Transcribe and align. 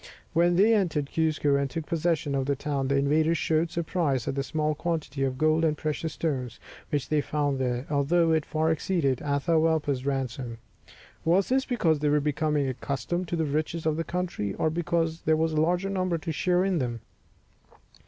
When 0.33 0.55
they 0.55 0.73
entered 0.73 1.11
Cuzco, 1.13 1.55
and 1.57 1.69
took 1.69 1.85
possession 1.85 2.33
of 2.33 2.47
the 2.47 2.55
town, 2.55 2.87
the 2.87 2.95
invaders 2.97 3.37
showed 3.37 3.69
surprise 3.69 4.27
at 4.27 4.33
the 4.33 4.41
small 4.41 4.73
quantity 4.73 5.23
of 5.23 5.37
gold 5.37 5.63
and 5.63 5.77
precious 5.77 6.13
stones 6.13 6.59
which 6.89 7.07
they 7.09 7.21
found 7.21 7.59
there, 7.59 7.85
although 7.87 8.31
it 8.31 8.43
far 8.43 8.71
exceeded 8.71 9.19
Atahualpa's 9.21 10.03
ransom. 10.03 10.57
Was 11.23 11.49
this 11.49 11.65
because 11.65 11.99
they 11.99 12.09
were 12.09 12.19
becoming 12.19 12.67
accustomed 12.67 13.27
to 13.27 13.35
the 13.35 13.45
riches 13.45 13.85
of 13.85 13.95
the 13.95 14.03
country, 14.03 14.55
or 14.55 14.71
because 14.71 15.21
there 15.21 15.37
was 15.37 15.53
a 15.53 15.61
larger 15.61 15.91
number 15.91 16.17
to 16.17 16.31
share 16.31 16.65
in 16.65 16.79
them? 16.79 17.01